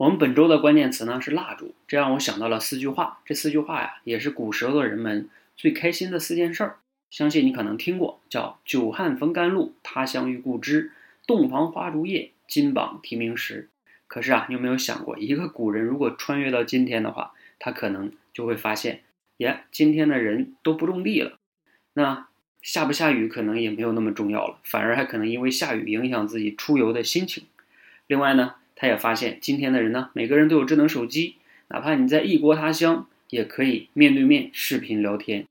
[0.00, 3.20] 我们本周的关键词呢是蜡烛，这让我想到了四句话。
[3.26, 6.78] 这四句话呀，也是古时候的人们最开心的四件事儿。
[7.10, 10.92] 相信你可能听过，叫“久旱逢甘露，他乡遇故知，
[11.26, 13.68] 洞房花烛夜，金榜题名时”。
[14.08, 19.02] 可是啊，你有没有想过，一个古人如果穿越到今天的话，他可能就会发现，
[19.36, 21.36] 耶，今天的人都不种地了，
[21.92, 22.28] 那
[22.62, 27.44] 下不下雨可能也没有那么重要了，反而还可能因为下雨影响自己出游的心情。
[28.06, 28.54] 另外呢？
[28.80, 31.36] 他也发现，今天的人呢，每个人都有智能手机，
[31.68, 35.44] 哪怕你在异国他乡，也可以面对面视频聊天。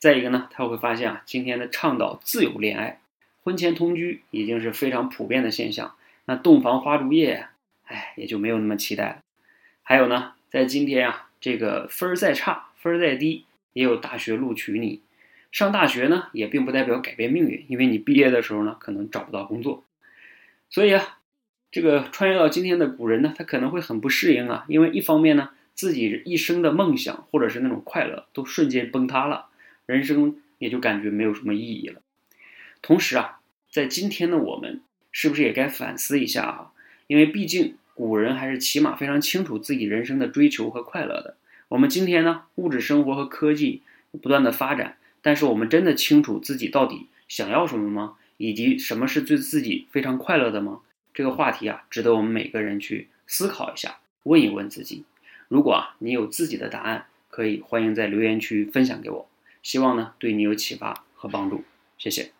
[0.00, 3.02] 再一个呢，他会发现啊，今天的倡导自由恋爱，
[3.44, 5.94] 婚前同居已经是非常普遍的现象。
[6.24, 7.46] 那洞房花烛夜，
[7.84, 9.18] 哎，也就没有那么期待了。
[9.84, 15.02] 还有呢，在今天啊，这个分儿再差，分儿再低，也有大学录取你。
[15.52, 19.84] 上大学呢，也并不代表改变命运，因为你毕业的时候呢，可能找不到工作。
[20.68, 21.18] 所以啊。
[21.70, 29.46] 这个穿越到今天的古人呢，他可能会很不适应啊，因为一方面呢，自己一生的梦想或者是那种快乐都瞬间崩塌了，
[29.86, 32.00] 人生也就感觉没有什么意义了。
[32.82, 33.40] 同时啊，
[33.70, 34.80] 在今天的我们
[35.12, 36.72] 是不是也该反思一下啊？
[37.06, 41.36] 因为毕竟古人还是起码非常清楚自己人生的追求和快乐的。
[41.68, 43.82] 我们今天呢，物质生活和科技
[44.20, 48.14] 不断的发展，但是我们真的清楚自己到底想要什么吗？
[48.38, 50.80] 以及什么是对自己非常快乐的吗？
[51.12, 55.04] 这个话题啊，值得我们每个人去思考一下，问一问自己。
[55.48, 59.28] 如果啊，你有自己的答案，可以欢迎在留言区分享给我。
[59.62, 61.64] 希望呢，对你有启发和帮助。
[61.98, 62.39] 谢谢。